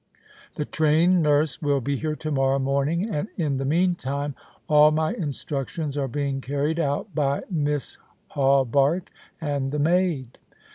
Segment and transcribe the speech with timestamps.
[0.55, 4.33] The trained nurse will be here to morrow morning— and in the mean time
[4.67, 10.39] all my instructions are being carried out by Miss Hawberk and the maid."